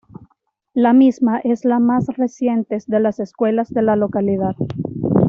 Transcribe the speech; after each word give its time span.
La 0.73 0.93
misma 0.93 1.37
es 1.43 1.63
la 1.63 1.77
más 1.77 2.07
recientes 2.17 2.87
de 2.87 2.99
las 3.01 3.19
escuelas 3.19 3.71
de 3.71 3.83
la 3.83 3.95
localidad. 3.95 4.55